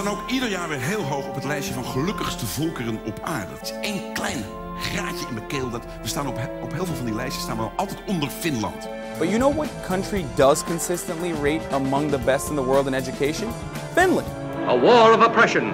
[0.00, 3.52] staan ook ieder jaar weer heel hoog op het lijstje van gelukkigste volkeren op aarde.
[3.52, 4.44] Het is één klein
[4.78, 5.70] graadje in mijn keel.
[5.70, 8.88] Dat we staan op, op heel veel van die lijstjes staan we altijd onder Finland.
[9.18, 12.94] But you know what country does consistently rate among the best in the world in
[12.94, 13.48] education?
[13.92, 14.26] Finland.
[14.66, 15.72] A war of oppression.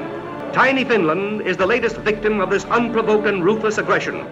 [0.52, 4.22] Tiny Finland is the latest victim of this unprovoked and ruthless aggression.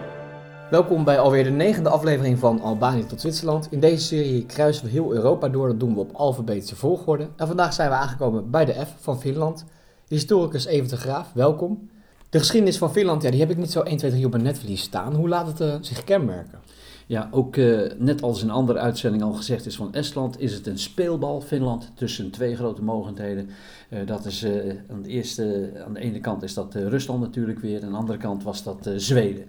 [0.69, 3.67] Welkom bij alweer de negende aflevering van Albanië tot Zwitserland.
[3.71, 7.27] In deze serie kruisen we heel Europa door, dat doen we op alfabetische volgorde.
[7.35, 9.65] En vandaag zijn we aangekomen bij de F van Finland.
[10.07, 11.89] Historicus Evert de Graaf, welkom.
[12.29, 14.43] De geschiedenis van Finland, ja, die heb ik niet zo 1, 2, 3 op mijn
[14.43, 15.13] netvlies staan.
[15.13, 16.59] Hoe laat het eh, zich kenmerken?
[17.07, 20.67] Ja, ook eh, net als in andere uitzending al gezegd is van Estland, is het
[20.67, 23.49] een speelbal Finland tussen twee grote mogendheden.
[23.89, 24.45] Eh, dat is
[24.89, 28.17] aan, de eerste, aan de ene kant is dat Rusland natuurlijk weer, aan de andere
[28.17, 29.45] kant was dat Zweden.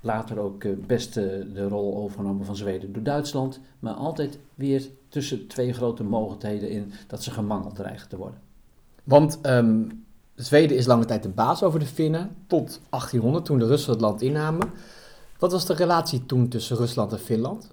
[0.00, 5.72] Later ook best de rol overgenomen van Zweden door Duitsland, maar altijd weer tussen twee
[5.72, 8.49] grote mogendheden in dat ze gemangeld dreigen te worden.
[9.04, 9.82] Want ehm,
[10.34, 14.00] Zweden is lange tijd de baas over de Finnen, tot 1800 toen de Russen het
[14.00, 14.70] land innamen.
[15.38, 17.68] Wat was de relatie toen tussen Rusland en Finland?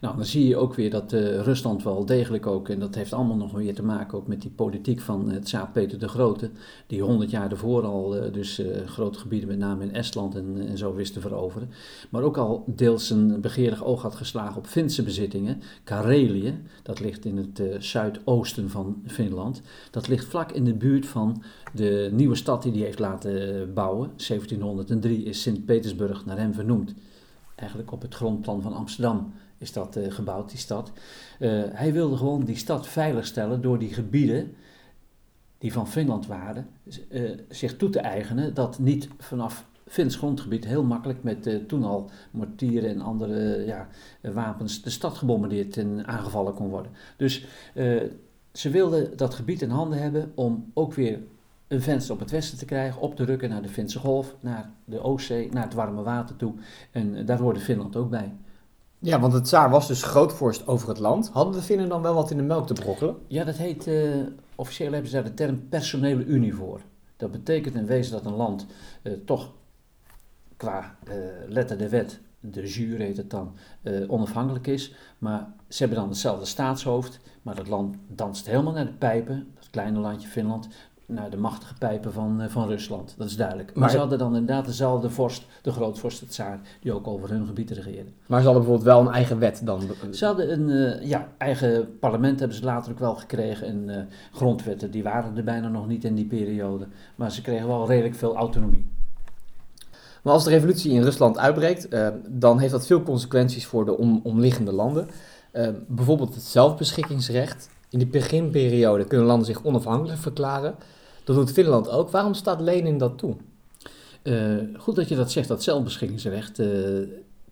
[0.00, 3.12] Nou, dan zie je ook weer dat eh, Rusland wel degelijk ook, en dat heeft
[3.12, 6.50] allemaal nog weer te maken ook met die politiek van het Tsaar Peter de Grote,
[6.86, 10.66] die honderd jaar daarvoor al eh, dus eh, grote gebieden, met name in Estland en,
[10.68, 11.70] en zo wist te veroveren,
[12.10, 15.62] maar ook al deels een begeerig oog had geslagen op Finse bezittingen.
[15.84, 21.06] Karelië, dat ligt in het eh, zuidoosten van Finland, dat ligt vlak in de buurt
[21.06, 21.42] van
[21.74, 24.10] de nieuwe stad die hij heeft laten bouwen.
[24.16, 26.94] 1703 is Sint-Petersburg naar hem vernoemd,
[27.54, 30.92] eigenlijk op het grondplan van Amsterdam is dat eh, gebouwd, die stad.
[31.38, 34.54] Eh, hij wilde gewoon die stad veiligstellen door die gebieden
[35.58, 36.68] die van Finland waren,
[37.08, 38.54] eh, zich toe te eigenen.
[38.54, 43.88] Dat niet vanaf Fins grondgebied heel makkelijk met toen al mortieren en andere ja,
[44.20, 46.92] wapens de stad gebombardeerd en aangevallen kon worden.
[47.16, 47.46] Dus
[48.52, 51.18] ze wilden dat gebied in handen hebben om ook weer
[51.68, 54.70] een venster op het westen te krijgen, op te rukken naar de Finse golf, naar
[54.84, 56.54] de Oostzee, naar het warme water toe.
[56.90, 58.32] En daar hoorde Finland ook bij.
[59.00, 61.28] Ja, want het tsaar was dus grootvorst over het land.
[61.28, 63.16] Hadden de Finnen dan wel wat in de melk te brokkelen?
[63.26, 64.20] Ja, dat heet, eh,
[64.54, 66.80] officieel hebben ze daar de term personele unie voor.
[67.16, 68.66] Dat betekent in wezen dat een land
[69.02, 69.52] eh, toch
[70.56, 71.14] qua eh,
[71.46, 73.56] letter de wet, de jure heet het dan,
[74.08, 74.94] onafhankelijk is.
[75.18, 79.70] Maar ze hebben dan hetzelfde staatshoofd, maar dat land danst helemaal naar de pijpen, dat
[79.70, 80.68] kleine landje Finland,
[81.08, 83.14] naar de machtige pijpen van, eh, van Rusland.
[83.16, 83.68] Dat is duidelijk.
[83.68, 87.30] Maar, Maar- ze hadden dan inderdaad dezelfde vorst, de grootvorst, het tsaar, die ook over
[87.30, 88.10] hun gebied regeerde.
[88.26, 89.82] Maar ze hadden bijvoorbeeld wel een eigen wet dan.
[90.10, 93.66] Ze hadden een eh, ja, eigen parlement, hebben ze later ook wel gekregen.
[93.66, 94.02] En eh,
[94.32, 96.86] grondwetten, die waren er bijna nog niet in die periode.
[97.14, 98.86] Maar ze kregen wel redelijk veel autonomie.
[100.22, 101.88] Maar als de revolutie in Rusland uitbreekt,
[102.28, 105.08] dan heeft dat veel consequenties voor de om, omliggende landen.
[105.86, 107.68] Bijvoorbeeld het zelfbeschikkingsrecht.
[107.90, 110.74] In de beginperiode kunnen landen zich onafhankelijk verklaren.
[111.28, 112.10] Dat doet Finland ook.
[112.10, 113.36] Waarom staat Lenin dat toe?
[114.22, 114.34] Eh,
[114.76, 116.58] goed dat je dat zegt, dat zelfbeschikkingsrecht.
[116.58, 116.68] Eh,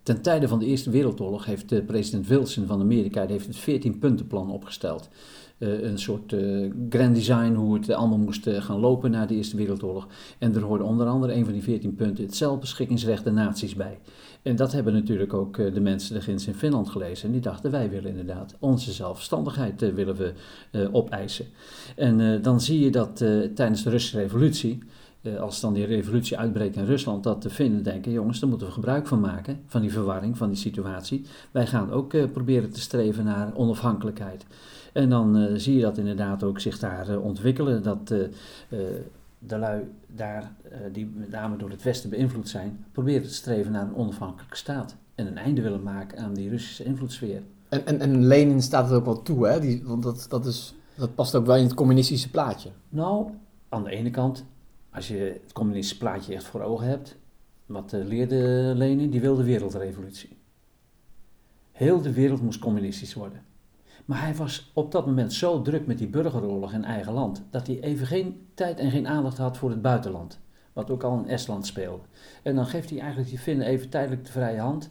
[0.07, 5.09] ten tijde van de Eerste Wereldoorlog heeft president Wilson van Amerika heeft het 14-puntenplan opgesteld.
[5.59, 9.35] Eh, een soort eh, grand design hoe het allemaal moest eh, gaan lopen na de
[9.35, 10.07] Eerste Wereldoorlog.
[10.39, 13.99] En er hoorde onder andere een van die 14 punten het zelfbeschikkingsrecht der naties bij.
[14.43, 17.27] En dat hebben natuurlijk ook de mensen de ginds in Finland gelezen.
[17.27, 20.33] En die dachten, wij willen inderdaad onze zelfstandigheid willen we
[20.93, 21.47] opeisen.
[21.97, 23.17] En dan zie je dat
[23.55, 24.79] tijdens de Russische revolutie,
[25.39, 28.73] als dan die revolutie uitbreekt in Rusland, dat de Finnen denken, jongens, daar moeten we
[28.73, 31.25] gebruik van maken, van die verwarring, van die situatie.
[31.51, 34.47] Wij gaan ook eh, proberen te streven naar onafhankelijkheid.
[34.93, 38.23] En dan eh, zie je dat inderdaad ook zich daar eh, ontwikkelen, dat eh,
[38.69, 38.79] eh,
[39.39, 43.73] de lui daar, eh, die met name door het Westen beïnvloed zijn, proberen te streven
[43.73, 44.97] naar een onafhankelijke staat.
[45.15, 47.43] En een einde willen maken aan die Russische invloedssfeer.
[47.69, 49.61] En, en, en Lenin staat het ook wel toe, hè?
[49.61, 52.71] Die, want dat, dat, is, dat past ook wel in het communistische plaatje.
[52.89, 53.31] Nou,
[53.69, 54.45] aan de ene kant,
[54.97, 57.17] als je het communistische plaatje echt voor ogen hebt,
[57.67, 59.11] wat eh, leerde Lenin?
[59.11, 60.39] Die wilde wereldrevolutie.
[61.73, 63.45] Heel de wereld moest communistisch worden.
[64.05, 67.67] Maar hij was op dat moment zo druk met die burgeroorlog in eigen land, dat
[67.67, 70.41] hij even geen tijd en geen aandacht had voor het buitenland.
[70.73, 72.05] Wat ook al in Estland speelde.
[72.43, 74.91] En dan geeft hij eigenlijk die Finnen even tijdelijk de vrije hand.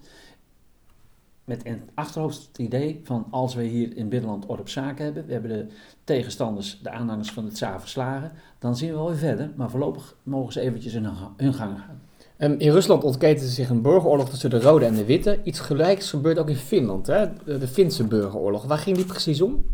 [1.45, 5.05] Met in het achterhoofd het idee van als we hier in binnenland orde op zaken
[5.05, 5.65] hebben, we hebben de
[6.03, 9.51] tegenstanders, de aanhangers van het Tsaar verslagen, dan zien we wel weer verder.
[9.55, 11.07] Maar voorlopig mogen ze eventjes hun,
[11.37, 12.01] hun gang gaan.
[12.37, 15.39] Ehm, in Rusland ontketende zich een burgeroorlog tussen de rode en de witte.
[15.43, 17.25] Iets gelijks gebeurt ook in Finland, hè?
[17.45, 18.65] De, Finse burgeroorlog.
[18.65, 19.65] Waar ging die precies om?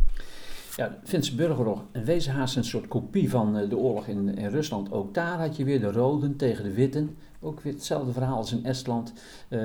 [0.76, 4.38] Ja, de Finse burgeroorlog, in wezen haast een soort kopie van eh, de oorlog in,
[4.38, 4.92] in Rusland.
[4.92, 7.18] Ook daar had je weer de roden tegen de witten.
[7.44, 9.14] Ook weer hetzelfde verhaal als in Estland.
[9.50, 9.60] Uh,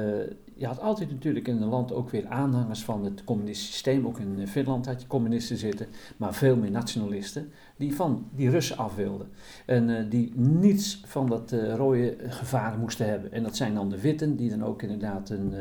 [0.55, 4.07] je had altijd natuurlijk in een land ook weer aanhangers van het communistische systeem.
[4.07, 5.87] Ook in Finland had je communisten zitten,
[6.17, 7.53] maar veel meer nationalisten.
[7.77, 9.29] Die van die Russen af wilden.
[9.67, 13.33] En uh, die niets van dat uh, rode gevaar moesten hebben.
[13.33, 15.55] En dat zijn dan de Witten, die dan ook inderdaad een,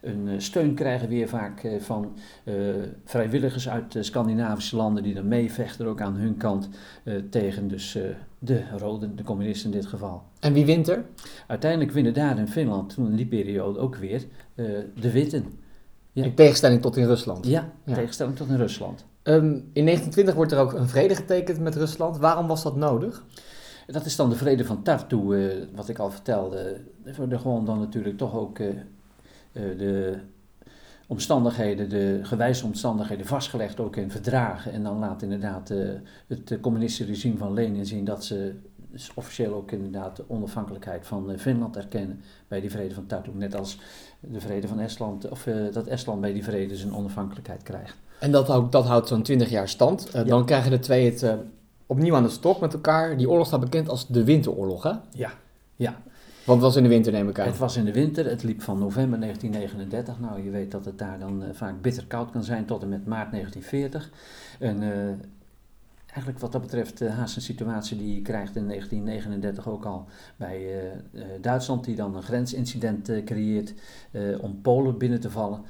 [0.00, 2.12] een steun krijgen weer vaak van
[3.04, 5.02] vrijwilligers uit Scandinavische landen.
[5.02, 6.68] Die dan meevechten ook aan hun kant
[7.30, 7.98] tegen dus
[8.38, 10.22] de Roden, de communisten in dit geval.
[10.40, 11.04] En wie wint er?
[11.46, 14.24] Uiteindelijk winnen daar in Finland toen in die periode ook weer
[14.54, 15.44] uh, de Witten.
[16.12, 16.24] Ja.
[16.24, 17.46] In tegenstelling tot in Rusland.
[17.46, 19.04] Ja, in tegenstelling tot in Rusland.
[19.22, 22.18] Um, in 1920 wordt er ook een vrede getekend met Rusland.
[22.18, 23.24] Waarom was dat nodig?
[23.86, 26.80] Dat is dan de vrede van Tartu, uh, wat ik al vertelde.
[27.30, 28.68] Er gewoon dan natuurlijk toch ook uh,
[29.52, 30.18] de
[31.08, 34.72] omstandigheden, de gewijze omstandigheden vastgelegd ook in verdragen.
[34.72, 35.88] En dan laat inderdaad uh,
[36.26, 38.54] het communistische regime van Lenin zien dat ze
[38.90, 43.30] dus officieel ook inderdaad de onafhankelijkheid van uh, Finland erkennen bij die vrede van Tartu.
[43.34, 43.78] Net als
[44.20, 47.96] de vrede van Estland, of uh, dat Estland bij die vrede zijn onafhankelijkheid krijgt.
[48.20, 50.08] En dat houdt, dat houdt zo'n 20 jaar stand.
[50.12, 50.24] Ja.
[50.24, 51.34] Dan krijgen de twee het
[51.86, 53.16] opnieuw aan de stok met elkaar.
[53.16, 54.92] Die oorlog staat bekend als de Winteroorlog, hè?
[55.10, 55.30] Ja,
[55.76, 56.02] ja.
[56.48, 57.46] Want was in de winter, neem ik aan.
[57.46, 60.20] Het was in de winter, het liep van november 1939.
[60.20, 62.88] Nou, je weet dat het daar dan uh, vaak bitter koud kan zijn tot en
[62.88, 64.10] met maart 1940.
[64.58, 64.88] En uh,
[66.06, 70.06] eigenlijk wat dat betreft uh, haast een situatie die je krijgt in 1939 ook al
[70.36, 70.92] bij
[71.40, 73.74] Duitsland, die dan een grensincident creëert
[74.40, 75.62] om Polen binnen te vallen.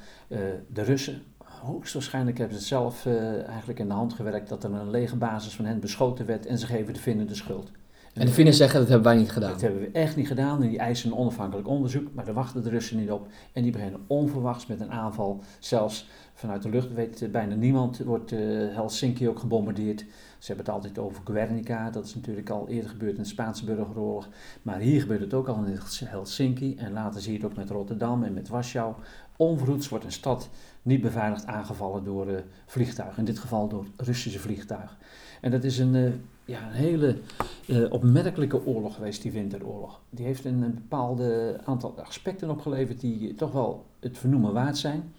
[0.73, 3.07] de Russen, hoogstwaarschijnlijk hebben ze het zelf
[3.47, 6.67] eigenlijk in de hand gewerkt dat er een legerbasis van hen beschoten werd en ze
[6.67, 7.71] geven de Finnen de schuld.
[8.19, 9.51] En de Finnen zeggen dat hebben wij niet gedaan.
[9.51, 12.63] Dat hebben we echt niet gedaan en die eisen een onafhankelijk onderzoek, maar daar wachten
[12.63, 13.29] de Russen niet op.
[13.53, 17.99] En die beginnen onverwachts met een aanval, zelfs vanuit de lucht weet eh, bijna niemand,
[17.99, 18.39] wordt uh,
[18.75, 20.01] Helsinki ook gebombardeerd.
[20.39, 23.65] Ze hebben het altijd over Guernica, dat is natuurlijk al eerder gebeurd in de Spaanse
[23.65, 24.29] burgeroorlog.
[24.63, 27.71] Maar hier gebeurt het ook al in Helsinki en later zie je het ook met
[27.71, 28.95] Rotterdam en met Warschau.
[29.37, 30.49] Onverhoeds wordt een stad
[30.83, 34.97] niet beveiligd aangevallen door uh, vliegtuigen, in dit geval door Russische vliegtuigen.
[35.41, 37.19] En dat is een, ja, een hele
[37.67, 40.01] uh, opmerkelijke oorlog geweest, die winteroorlog.
[40.11, 45.13] Die heeft een, een bepaalde aantal aspecten opgeleverd die toch wel het vernoemen waard zijn.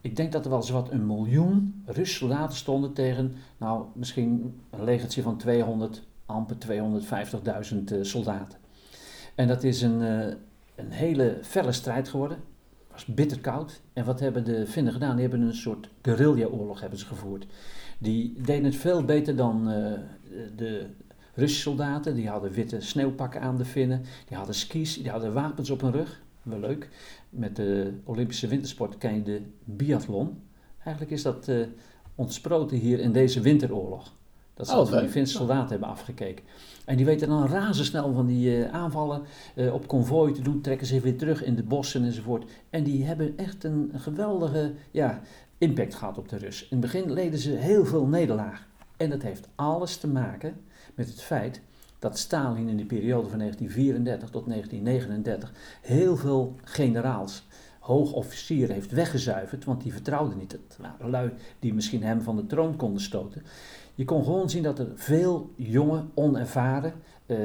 [0.00, 4.84] Ik denk dat er wel zowat een miljoen Russische soldaten stonden tegen, nou, misschien een
[4.84, 8.58] legertje van 200, amper 250.000 uh, soldaten.
[9.34, 10.34] En dat is een, uh,
[10.74, 12.38] een hele felle strijd geworden.
[12.38, 13.80] Het was bitter koud.
[13.92, 15.16] En wat hebben de Finnen gedaan?
[15.16, 17.46] Die hebben een soort guerrilla-oorlog gevoerd.
[17.98, 19.92] Die deden het veel beter dan uh,
[20.56, 20.86] de
[21.34, 22.14] Russische soldaten.
[22.14, 24.02] Die hadden witte sneeuwpakken aan de Finnen.
[24.26, 26.22] Die hadden skis, die hadden wapens op hun rug.
[26.42, 26.88] Wel leuk.
[27.30, 30.42] Met de Olympische wintersport ken je de biathlon.
[30.84, 31.66] Eigenlijk is dat uh,
[32.14, 34.16] ontsproten hier in deze winteroorlog.
[34.54, 36.44] Dat ze oh, die Finse soldaten hebben afgekeken.
[36.84, 39.22] En die weten dan razendsnel van die uh, aanvallen
[39.54, 42.50] uh, op konvooi te doen, trekken zich weer terug in de bossen enzovoort.
[42.70, 45.20] En die hebben echt een, een geweldige ja,
[45.58, 46.62] impact gehad op de Rus.
[46.62, 48.66] In het begin leden ze heel veel nederlaag.
[48.96, 50.60] En dat heeft alles te maken
[50.94, 51.60] met het feit
[51.98, 55.52] dat Stalin in de periode van 1934 tot 1939
[55.82, 57.46] heel veel generaals,
[57.80, 60.52] hoogofficieren heeft weggezuiverd, want die vertrouwden niet.
[60.52, 63.42] Het waren lui die misschien hem van de troon konden stoten.
[63.94, 66.92] Je kon gewoon zien dat er veel jonge, onervaren
[67.26, 67.38] uh,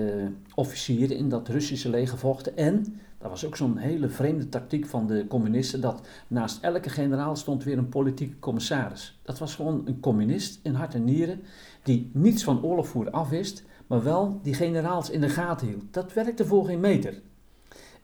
[0.55, 2.57] officieren in dat Russische leger vochten.
[2.57, 7.35] En, dat was ook zo'n hele vreemde tactiek van de communisten, dat naast elke generaal
[7.35, 9.19] stond weer een politieke commissaris.
[9.21, 11.41] Dat was gewoon een communist in hart en nieren,
[11.83, 15.83] die niets van oorlogvoeren afwist, maar wel die generaals in de gaten hield.
[15.91, 17.21] Dat werkte voor geen meter.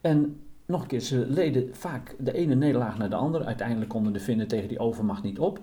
[0.00, 3.44] En nog een keer, ze leden vaak de ene nederlaag naar de andere.
[3.44, 5.60] Uiteindelijk konden de Finnen tegen die overmacht niet op.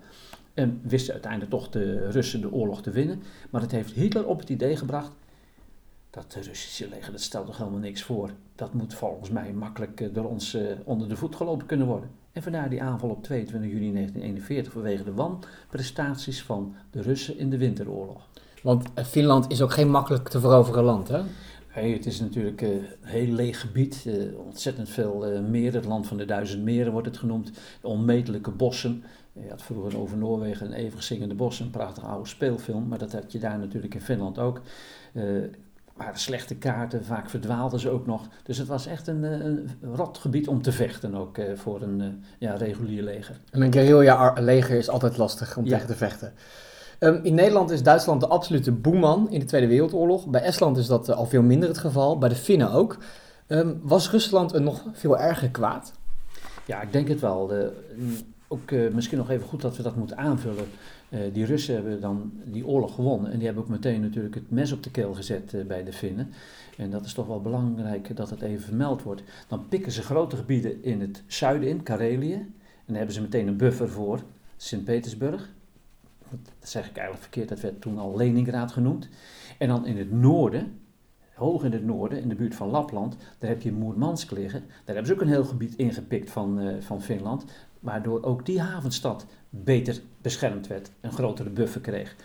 [0.53, 3.21] En wisten uiteindelijk toch de Russen de oorlog te winnen.
[3.49, 5.11] Maar het heeft Hitler op het idee gebracht.
[6.17, 8.29] Dat de Russische leger, dat stelt toch helemaal niks voor.
[8.55, 12.09] Dat moet volgens mij makkelijk eh, door ons uh, onder de voet gelopen kunnen worden.
[12.31, 17.49] En vandaar die aanval op 22 juni 1941 vanwege de wanprestaties van de Russen in
[17.49, 18.27] de winteroorlog.
[18.63, 21.21] Want eh, Finland is ook geen makkelijk te veroveren land, hè?
[21.75, 25.73] Nee, het is natuurlijk een heel leeg gebied, uh, ontzettend veel uh, meren.
[25.73, 27.51] Het land van de duizend meren wordt het genoemd.
[27.81, 29.03] De onmetelijke bossen.
[29.33, 32.87] Je had vroeger over Noorwegen een eeuwig zingende bos, een prachtig oude speelfilm.
[32.87, 34.61] Maar dat had je daar natuurlijk in Finland ook.
[35.97, 38.27] Waren slechte kaarten, vaak verdwaalden ze ook nog.
[38.43, 42.55] Dus het was echt een, een rot gebied om te vechten ook voor een ja,
[42.55, 43.39] regulier leger.
[43.51, 45.71] En een guerrilla-leger is altijd lastig om ja.
[45.71, 46.33] tegen te vechten.
[46.99, 50.27] Um, in Nederland is Duitsland de absolute boeman in de Tweede Wereldoorlog.
[50.27, 52.97] Bij Estland is dat al veel minder het geval, bij de Finnen ook.
[53.47, 55.93] Um, was Rusland een nog veel erger kwaad?
[56.65, 57.47] Ja, ik denk het wel.
[57.47, 57.71] De,
[58.47, 60.65] ook eh, misschien nog even goed dat we dat moeten aanvullen.
[61.09, 64.51] Eh, die Russen hebben dan die oorlog gewonnen en die hebben ook meteen natuurlijk het
[64.51, 66.31] mes op de keel gezet eh, bij de Finnen.
[66.77, 69.23] En dat is toch wel belangrijk dat het even vermeld wordt.
[69.47, 72.33] Dan pikken ze grote gebieden in het zuiden in, Karelië.
[72.33, 72.53] En
[72.85, 74.21] dan hebben ze meteen een buffer voor
[74.57, 75.49] Sint-Petersburg.
[76.29, 79.09] Dat zeg ik eigenlijk verkeerd, dat werd toen al Leningrad genoemd.
[79.57, 80.79] En dan in het noorden,
[81.33, 84.59] hoog in het noorden, in de buurt van Lapland, daar heb je Moermansk liggen.
[84.67, 87.45] Daar hebben ze ook een heel gebied ingepikt van, uh, van Finland,
[87.79, 92.15] waardoor ook die havenstad beter beschermd werd, een grotere buffer kreeg.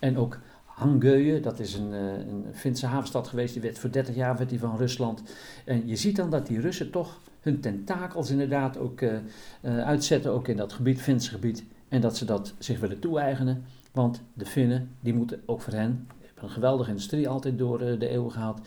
[0.00, 0.38] En ook
[0.82, 4.50] Hangöje, dat is een, uh, een Finse havenstad geweest, die werd voor 30 jaar werd
[4.50, 5.22] die van Rusland.
[5.64, 9.18] En je ziet dan dat die Russen toch hun tentakels inderdaad ook uh,
[9.62, 11.64] uitzetten, ook in dat gebied, Finse gebied.
[11.88, 13.64] En dat ze dat zich willen toe-eigenen.
[13.92, 18.32] Want de Finnen, die moeten ook voor hen, een geweldige industrie altijd door de eeuwen
[18.32, 18.60] gehad,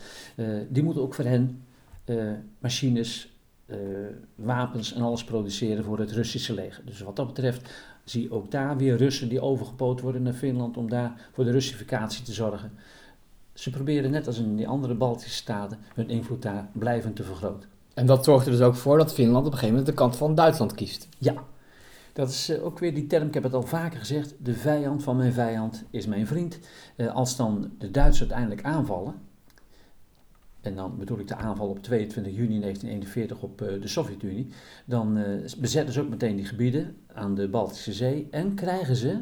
[0.68, 1.62] die moeten ook voor hen
[2.58, 3.35] machines,
[3.66, 3.78] uh,
[4.34, 6.82] wapens en alles produceren voor het Russische leger.
[6.84, 7.70] Dus wat dat betreft
[8.04, 11.50] zie je ook daar weer Russen die overgepoot worden naar Finland om daar voor de
[11.50, 12.72] Russificatie te zorgen.
[13.52, 17.68] Ze proberen net als in die andere Baltische staten hun invloed daar blijvend te vergroten.
[17.94, 20.16] En dat zorgt er dus ook voor dat Finland op een gegeven moment de kant
[20.16, 21.08] van Duitsland kiest.
[21.18, 21.34] Ja,
[22.12, 25.02] dat is uh, ook weer die term, ik heb het al vaker gezegd, de vijand
[25.02, 26.58] van mijn vijand is mijn vriend.
[26.96, 29.14] Uh, als dan de Duitsers uiteindelijk aanvallen,
[30.66, 34.48] en dan bedoel ik de aanval op 22 juni 1941 op uh, de Sovjet-Unie,
[34.84, 35.18] dan
[35.58, 39.18] bezetten ze ook meteen die gebieden aan de Baltische Zee en krijgen ze,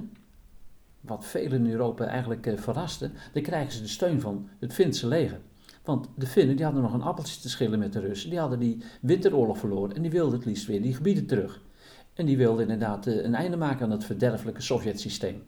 [1.01, 5.41] wat velen in Europa eigenlijk verraste, dan krijgen ze de steun van het Finse leger.
[5.85, 8.59] Want de Finnen die hadden nog een appeltje te schillen met de Russen, die hadden
[8.59, 11.63] die winteroorlog verloren en die wilden het liefst weer die gebieden terug.
[12.15, 15.43] En die wilden inderdaad een einde maken aan het verderfelijke Sovjet-systeem.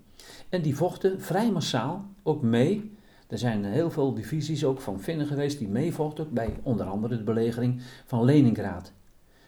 [0.48, 2.95] En die vochten vrij massaal ook mee.
[3.26, 7.22] Er zijn heel veel divisies ook van Finnen geweest die meevochten bij onder andere de
[7.22, 8.92] belegering van Leningrad.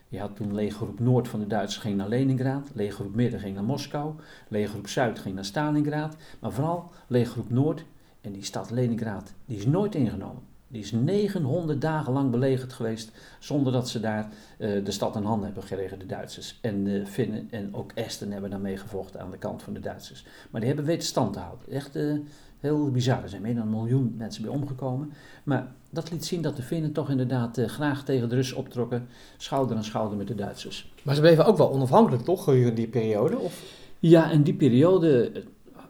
[0.09, 3.65] Je had toen legergroep Noord van de Duitsers ging naar Leningrad, legergroep Midden ging naar
[3.65, 4.15] Moskou,
[4.49, 7.85] legergroep Zuid ging naar Stalingrad, maar vooral legergroep Noord
[8.21, 10.43] en die stad Leningrad, die is nooit ingenomen.
[10.71, 15.23] Die is 900 dagen lang belegerd geweest zonder dat ze daar uh, de stad in
[15.23, 16.59] handen hebben gekregen, de Duitsers.
[16.61, 20.27] En de Finnen en ook Esten hebben daarmee gevochten aan de kant van de Duitsers.
[20.51, 21.71] Maar die hebben weten stand te houden.
[21.71, 22.19] Echt uh,
[22.61, 23.23] heel bizar.
[23.23, 25.13] Er zijn meer dan een miljoen mensen bij omgekomen.
[25.45, 29.07] Maar dat liet zien dat de Finnen toch inderdaad uh, graag tegen de Russen optrokken,
[29.37, 30.93] schouder aan schouder met de Duitsers.
[31.03, 33.39] Maar ze bleven ook wel onafhankelijk, toch, gedurende die periode?
[33.39, 33.63] Of?
[33.99, 35.33] Ja, in die periode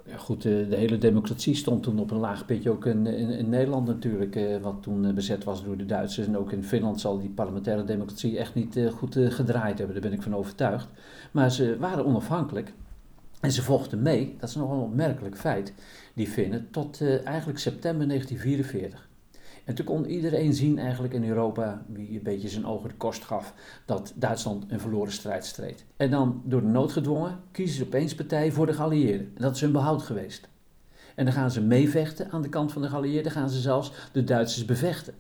[0.07, 3.31] ja, goed, de, de, hele democratie stond toen op een laag pitje, ook in, in,
[3.31, 6.27] in Nederland natuurlijk, eh, wat toen bezet was door de Duitsers.
[6.27, 10.19] En ook in Finland zal die parlementaire democratie echt niet goed gedraaid hebben, daar ben
[10.19, 10.89] ik van overtuigd.
[11.31, 12.73] Maar ze waren onafhankelijk
[13.41, 15.73] en ze vochten mee, dat is nog een opmerkelijk feit,
[16.15, 19.09] die Finnen, tot eigenlijk september 1944.
[19.69, 23.25] En toen kon iedereen zien eigenlijk in Europa, wie een beetje zijn ogen de kost
[23.25, 23.55] gaf,
[23.87, 25.85] dat Duitsland een verloren strijd streed.
[25.97, 29.33] En dan door de nood gedwongen kiezen ze opeens partij voor de geallieerden.
[29.35, 30.49] En dat is hun behoud geweest.
[31.15, 34.25] En dan gaan ze meevechten aan de kant van de geallieerden, gaan ze zelfs de
[34.25, 35.15] Duitsers bevechten.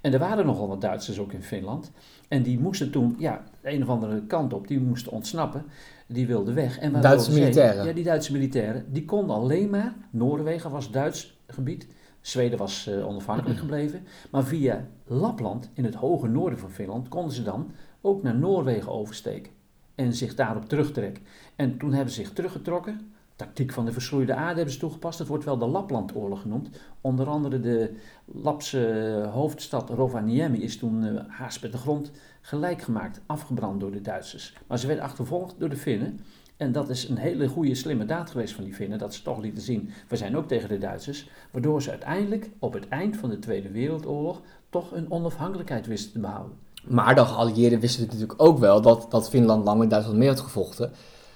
[0.00, 1.90] En er waren nogal wat Duitsers ook in Finland.
[2.28, 5.64] En die moesten toen, ja, de een of andere kant op, die moesten ontsnappen.
[6.12, 6.78] Die wilden weg.
[6.78, 7.84] En Duitse militairen?
[7.84, 8.84] Ja, die Duitse militairen.
[8.92, 11.86] Die konden alleen maar, Noorwegen was Duits gebied,
[12.20, 14.06] Zweden was uh, onafhankelijk gebleven.
[14.30, 18.92] Maar via Lapland, in het hoge noorden van Finland, konden ze dan ook naar Noorwegen
[18.92, 19.52] oversteken.
[19.94, 21.22] En zich daarop terugtrekken.
[21.56, 23.12] En toen hebben ze zich teruggetrokken.
[23.36, 25.18] Tactiek van de verschroeide aarde hebben ze toegepast.
[25.18, 26.68] Het wordt wel de Laplandoorlog genoemd.
[27.00, 32.10] Onder andere de Lapse hoofdstad Rovaniemi is toen uh, haast met de grond
[32.40, 34.54] gelijk gemaakt, afgebrand door de Duitsers.
[34.66, 36.20] Maar ze werd achtervolgd door de Finnen.
[36.56, 39.40] En dat is een hele goede, slimme daad geweest van die Finnen, dat ze toch
[39.40, 43.30] lieten zien, we zijn ook tegen de Duitsers, waardoor ze uiteindelijk op het eind van
[43.30, 46.56] de Tweede Wereldoorlog toch een onafhankelijkheid wisten te behouden.
[46.84, 50.40] Maar de geallieerden wisten natuurlijk ook wel dat, dat Finland lang met Duitsland mee had
[50.40, 50.92] gevochten.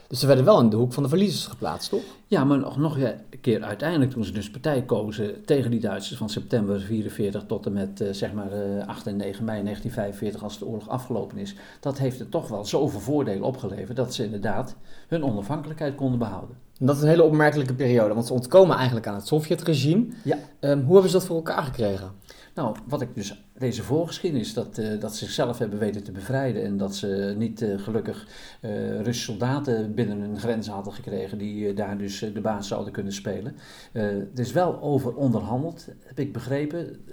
[0.08, 2.02] Dus ze werden wel in de hoek van de verliezers geplaatst, toch?
[2.26, 6.18] Ja, maar nog, nog een keer uiteindelijk toen ze dus partij kozen tegen die Duitsers
[6.18, 10.42] van september 44 tot en met uh, zeg maar uh, 8 en 9 mei 1945
[10.42, 11.54] als de oorlog afgelopen is.
[11.80, 14.76] Dat heeft er toch wel zoveel voordelen opgeleverd dat ze inderdaad
[15.08, 16.56] hun onafhankelijkheid konden behouden.
[16.78, 20.06] En dat is een hele opmerkelijke periode, want ze ontkomen eigenlijk aan het Sovjetregime.
[20.24, 20.38] Ja.
[20.60, 22.10] Um, hoe hebben ze dat voor elkaar gekregen?
[22.56, 26.64] Nou, wat ik dus deze voorgeschiedenis, dat, uh, dat ze zichzelf hebben weten te bevrijden
[26.64, 28.26] en dat ze niet uh, gelukkig
[28.60, 33.12] uh, Russische soldaten binnen hun grenzen hadden gekregen die daar dus de baas zouden kunnen
[33.12, 33.56] spelen.
[33.92, 37.04] er is wel over onderhandeld, heb ik begrepen.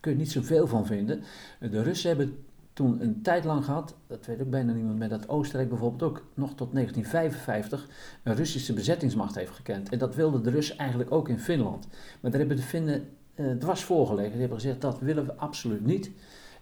[0.00, 1.22] Kun je niet zoveel van vinden.
[1.60, 2.36] De Russen hebben
[2.72, 6.26] toen een tijd lang gehad, dat weet ook bijna niemand meer, dat Oostenrijk bijvoorbeeld ook
[6.34, 7.88] nog tot 1955
[8.22, 9.88] een Russische bezettingsmacht heeft gekend.
[9.88, 11.88] En dat wilden de Russen eigenlijk ook in Finland.
[12.20, 13.08] Maar daar hebben de Finnen
[13.58, 14.30] dwars voorgelegen.
[14.30, 16.10] Die hebben gezegd dat willen we absoluut niet.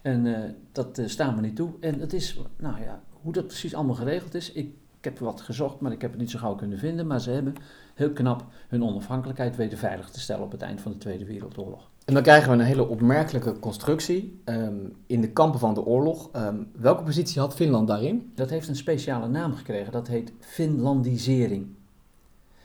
[0.01, 0.37] En uh,
[0.71, 1.71] dat uh, staan we niet toe.
[1.79, 5.41] En het is, nou ja, hoe dat precies allemaal geregeld is, ik Ik heb wat
[5.41, 7.07] gezocht, maar ik heb het niet zo gauw kunnen vinden.
[7.07, 7.55] Maar ze hebben
[7.95, 11.89] heel knap hun onafhankelijkheid weten veilig te stellen op het eind van de Tweede Wereldoorlog.
[12.05, 14.75] En dan krijgen we een hele opmerkelijke constructie ehm,
[15.07, 16.29] in de kampen van de oorlog.
[16.31, 18.31] Ehm, welke positie had Finland daarin?
[18.35, 21.67] Dat heeft een speciale naam gekregen, dat heet Finlandisering.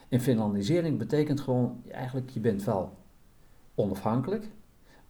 [0.09, 2.93] En Finlandisering betekent gewoon, eigenlijk je bent wel
[3.75, 4.49] onafhankelijk,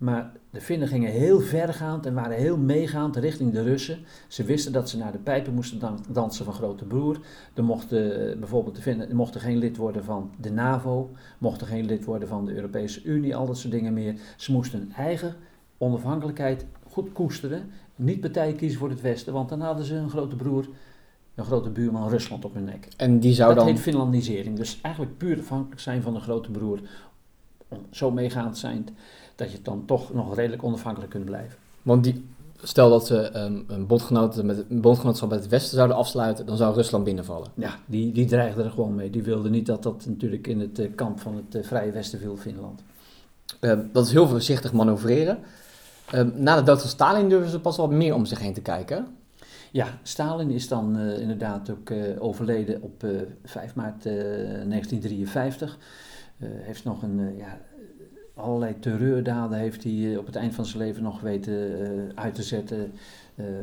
[0.02, 3.98] maar de Finnen gingen heel vergaand en waren heel meegaand richting de Russen.
[4.28, 7.18] Ze wisten dat ze naar de pijpen moesten dansen van grote broer.
[7.54, 11.84] Er mochten eh, bijvoorbeeld de Finnen mochten geen lid worden van de NAVO, mochten geen
[11.84, 14.14] lid worden van de Europese Unie, al dat soort dingen meer.
[14.36, 15.34] Ze moesten hun eigen
[15.78, 17.70] onafhankelijkheid goed koesteren.
[17.96, 20.68] Niet partij kiezen voor het Westen, want dan hadden ze een grote broer,
[21.34, 22.88] een grote buurman Rusland op hun nek.
[22.96, 23.74] En die zou dat dan...
[23.74, 24.56] heet Finlandisering.
[24.56, 26.80] Dus eigenlijk puur afhankelijk zijn van een grote broer.
[27.90, 28.88] Zo meegaand zijn
[29.34, 31.58] dat je dan toch nog redelijk onafhankelijk kunt blijven.
[31.82, 32.24] Want die,
[32.62, 36.56] stel dat ze um, een, bondgenoot met, een bondgenootschap met het Westen zouden afsluiten, dan
[36.56, 37.48] zou Rusland binnenvallen.
[37.54, 39.10] Ja, die, die dreigde er gewoon mee.
[39.10, 42.18] Die wilde niet dat dat natuurlijk in het uh, kamp van het uh, Vrije Westen
[42.18, 42.82] viel, Finland.
[43.60, 45.38] Um, dat is heel voorzichtig manoeuvreren.
[46.14, 48.60] Um, na de dood van Stalin durven ze pas wat meer om zich heen te
[48.60, 49.06] kijken.
[49.70, 53.06] Ja, Stalin is dan uh, inderdaad ook overleden op
[53.44, 55.78] 5 maart 1953.
[56.44, 57.60] Heeft nog een ja,
[58.34, 62.92] allerlei terreurdaden heeft hij op het eind van zijn leven nog weten uit te zetten,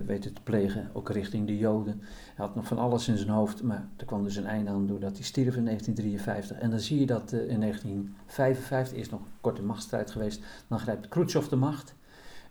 [0.05, 2.01] weten te plegen, ook richting de Joden.
[2.35, 4.87] Hij had nog van alles in zijn hoofd, maar er kwam dus een einde aan
[4.87, 6.57] doordat hij stierf in 1953.
[6.57, 11.07] En dan zie je dat in 1955, is nog een korte machtsstrijd geweest, dan grijpt
[11.07, 11.95] Khrushchev de macht.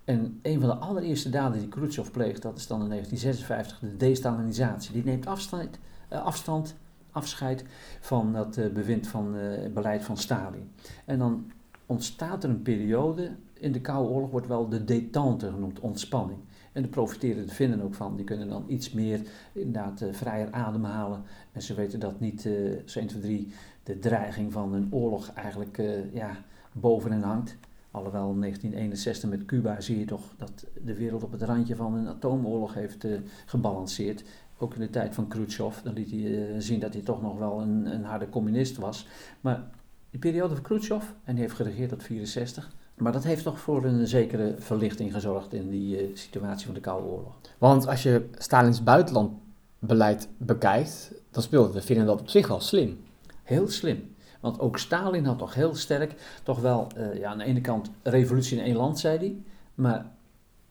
[0.05, 3.97] En een van de allereerste daden die Khrushchev pleegt, dat is dan in 1956 de
[3.97, 4.93] destalinisatie.
[4.93, 6.75] Die neemt afstand, afstand
[7.19, 7.65] afscheid
[8.01, 9.37] van dat bewind van
[9.75, 10.71] beleid van Stalin.
[11.05, 11.51] En dan
[11.87, 16.39] ontstaat er een periode, in de Koude Oorlog wordt wel de détente genoemd, ontspanning.
[16.73, 18.17] En daar profiteren de Finnen ook van.
[18.17, 19.21] Die kunnen dan iets meer
[19.53, 21.23] inderdaad uh, vrijer ademhalen.
[21.53, 25.33] En ze weten dat niet, uh, zo 1, 2, 3, de dreiging van een oorlog
[25.33, 27.57] eigenlijk uh, ja, boven hen hangt.
[27.91, 31.95] Alhoewel in 1961 met Cuba zie je toch dat de wereld op het randje van
[31.95, 33.07] een atoomoorlog heeft
[33.47, 34.25] gebalanceerd.
[34.59, 37.61] Ook in de tijd van Khrushchev, dan liet hij zien dat hij toch nog wel
[37.61, 39.07] een, een harde communist was.
[39.41, 39.71] Maar
[40.11, 42.71] die periode van Khrushchev, en die heeft geregeerd tot 64.
[42.97, 46.81] Maar dat heeft toch voor een zekere verlichting gezorgd in die uh, situatie van de
[46.81, 47.35] Koude Oorlog.
[47.59, 53.01] Want als je Stalins buitenlandbeleid bekijkt, dan speelde de Finnen dat op zich wel slim.
[53.43, 54.15] Heel slim.
[54.41, 57.91] Want ook Stalin had toch heel sterk, toch wel uh, ja, aan de ene kant
[58.03, 59.37] revolutie in één land, zei hij.
[59.75, 60.07] Maar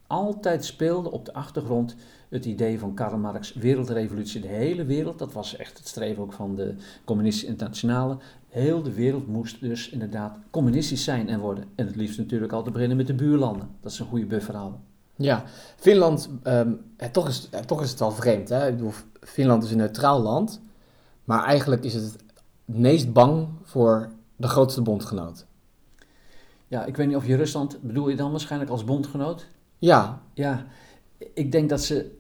[0.08, 1.96] altijd speelde op de achtergrond
[2.30, 5.20] het idee van Karl Marx, wereldrevolutie, de hele wereld.
[5.20, 8.18] Dat was echt het streven ook van de communistische internationale.
[8.48, 11.66] Heel de wereld moest dus inderdaad communistisch zijn en worden.
[11.76, 13.70] En het liefst natuurlijk altijd beginnen met de buurlanden.
[13.82, 14.80] Dat is een goede buffer houden.
[15.16, 15.44] Ja,
[15.76, 18.50] Finland, um, toch, is, toch is het al vreemd.
[18.50, 18.68] Hè?
[18.68, 20.62] Ik bedoel, Finland is een neutraal land,
[21.24, 22.24] maar eigenlijk is het het
[22.66, 25.46] meest bang voor de grootste bondgenoot.
[26.68, 29.48] Ja, ik weet niet of je Rusland, bedoel je dan waarschijnlijk als bondgenoot?
[29.78, 30.22] Ja.
[30.34, 30.66] Ja,
[31.34, 32.16] ik denk dat ze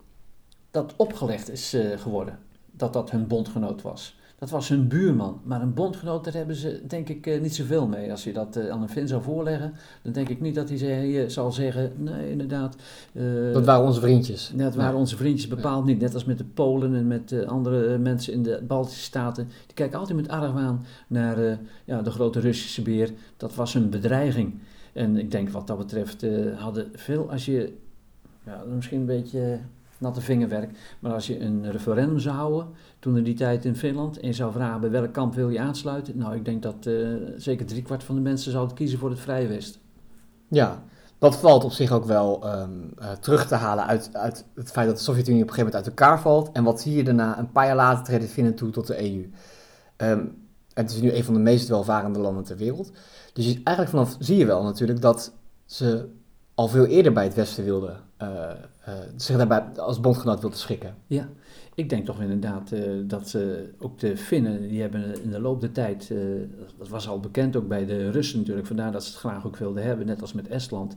[0.71, 2.39] dat opgelegd is uh, geworden,
[2.71, 4.15] dat dat hun bondgenoot was.
[4.39, 5.41] Dat was hun buurman.
[5.43, 8.11] Maar een bondgenoot, daar hebben ze denk ik uh, niet zoveel mee.
[8.11, 10.77] Als je dat uh, aan een Fin zou voorleggen, dan denk ik niet dat hij
[10.77, 12.75] zei, zal zeggen, nee inderdaad.
[13.53, 14.51] dat waren onze vriendjes.
[14.55, 15.99] Dat waren onze vriendjes bepaald niet.
[15.99, 19.47] Net als met de Polen en met andere mensen in de Baltische Staten.
[19.65, 23.11] Die kijken altijd met argwaan naar ja, de grote Russische beer.
[23.37, 24.59] Dat was een bedreiging.
[24.97, 27.73] En ik denk wat dat betreft hadden veel, als je
[28.45, 29.59] ja, misschien een beetje
[29.97, 30.71] natte vingerwerk.
[30.99, 32.67] Maar als je een referendum zou houden,
[32.99, 35.59] toen in die tijd in Finland, en je zou vragen bij welk kamp wil je
[35.59, 39.19] aansluiten, nou ik denk dat uh, zeker driekwart van de mensen zouden kiezen voor het
[39.19, 39.81] Vrije Westen.
[40.47, 40.83] Ja,
[41.17, 44.87] dat valt op zich ook wel um, uh, terug te halen uit, uit het feit
[44.87, 46.51] dat de Sovjet-Unie op een gegeven moment uit elkaar valt.
[46.51, 47.39] En wat zie je daarna?
[47.39, 49.29] Een paar jaar later treden Finnen toe tot de EU.
[49.97, 50.46] Um,
[50.81, 52.91] het is nu een van de meest welvarende landen ter wereld.
[53.33, 55.33] Dus eigenlijk vanaf zie je wel natuurlijk dat
[55.65, 56.09] ze
[56.55, 60.95] al veel eerder bij het Westen wilden, uh, uh, zich daarbij als bondgenoot wilden schikken.
[61.07, 61.29] Ja,
[61.75, 63.37] ik denk toch inderdaad uh, dat
[63.79, 66.13] ook de Finnen, die hebben in de loop der tijd,
[66.77, 69.57] dat was al bekend ook bij de Russen natuurlijk, vandaar dat ze het graag ook
[69.57, 70.95] wilden hebben, net als met Estland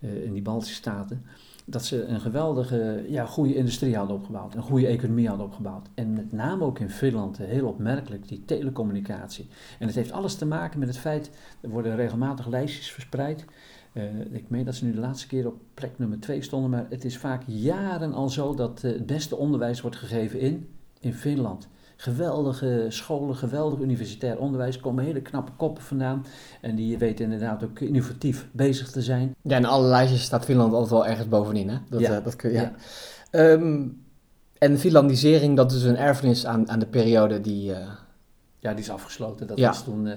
[0.00, 1.24] in die Baltische staten,
[1.70, 5.88] dat ze een geweldige, ja, goede industrie hadden opgebouwd, een goede economie hadden opgebouwd.
[5.94, 9.48] En met name ook in Finland, heel opmerkelijk, die telecommunicatie.
[9.78, 13.44] En het heeft alles te maken met het feit, er worden regelmatig lijstjes verspreid,
[13.92, 16.86] uh, ik meen dat ze nu de laatste keer op plek nummer 2 stonden, maar
[16.90, 20.68] het is vaak jaren al zo dat uh, het beste onderwijs wordt gegeven in,
[21.00, 21.68] in Finland.
[22.00, 26.26] Geweldige scholen, geweldig universitair onderwijs, er komen hele knappe koppen vandaan.
[26.60, 29.34] En die weten inderdaad ook innovatief bezig te zijn.
[29.42, 31.76] Ja, in alle lijstjes staat Finland altijd wel ergens bovenin, hè?
[31.90, 32.18] Dat, ja.
[32.18, 32.72] Uh, dat kun je, ja.
[33.30, 33.50] ja.
[33.50, 34.02] Um,
[34.58, 37.72] En Finlandisering, dat is een erfenis aan, aan de periode die...
[37.74, 37.86] eh,
[38.58, 39.46] Ja, die is afgesloten.
[39.46, 39.66] Dat Ja.
[39.68, 40.06] was toen.
[40.06, 40.16] eh,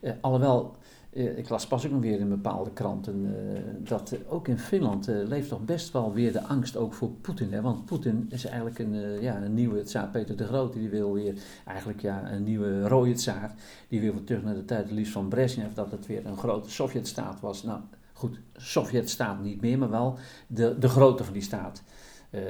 [0.00, 0.87] eh, alhoewel, eh,
[1.18, 3.26] ik las pas ook nog weer in bepaalde kranten.
[3.54, 6.94] eh, dat eh, ook in Finland eh, leeft toch best wel weer de angst ook
[6.94, 7.52] voor Poetin.
[7.52, 7.60] Hè?
[7.60, 10.78] Want Poetin is eigenlijk een, eh, ja, een nieuwe tsaar Peter de Grote.
[10.78, 13.54] Die wil weer eigenlijk ja, een nieuwe rode tsaar.
[13.88, 15.72] Die wil weer terug naar de tijd liefst van Brezhnev.
[15.74, 17.62] Dat het weer een grote Sovjetstaat was.
[17.62, 17.80] Nou
[18.12, 21.82] goed, Sovjetstaat niet meer, maar wel de, de grootte van die staat.
[22.30, 22.40] Eh,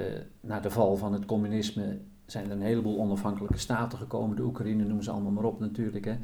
[0.41, 1.99] na de val van het communisme
[2.31, 4.37] zijn er een heleboel onafhankelijke staten gekomen.
[4.37, 6.05] De Oekraïne noemen ze allemaal maar op natuurlijk.
[6.05, 6.17] Hè.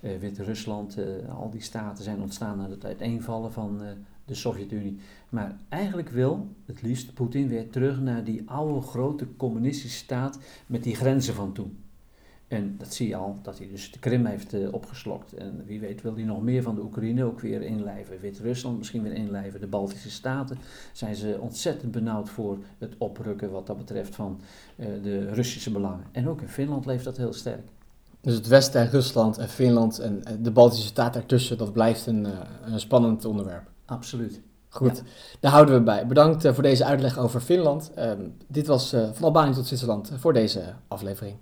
[0.00, 3.88] Eh, Wit-Rusland, eh, al die staten zijn ontstaan na het uiteenvallen van eh,
[4.24, 4.98] de Sovjet-Unie.
[5.28, 10.82] Maar eigenlijk wil het liefst Poetin weer terug naar die oude grote communistische staat met
[10.82, 11.78] die grenzen van toen.
[12.50, 15.32] En dat zie je al, dat hij dus de Krim heeft eh, opgeslokt.
[15.32, 18.20] En wie weet wil hij nog meer van de Oekraïne ook weer inlijven.
[18.20, 19.60] Wit-Rusland misschien weer inlijven.
[19.60, 20.58] De Baltische Staten
[20.92, 24.40] zijn ze ontzettend benauwd voor het oprukken wat dat betreft van
[24.76, 26.04] eh, de Russische belangen.
[26.12, 27.68] En ook in Finland leeft dat heel sterk.
[28.20, 32.26] Dus het Westen en Rusland en Finland en de Baltische staat ertussen, dat blijft een,
[32.26, 32.32] eh,
[32.64, 33.70] een spannend onderwerp.
[33.84, 34.40] Absoluut.
[34.68, 35.02] Goed,
[35.40, 36.06] daar houden we bij.
[36.06, 37.90] Bedankt voor deze uitleg over Finland.
[37.94, 41.36] Ehm, dit was van Albanië tot Zwitserland voor deze aflevering.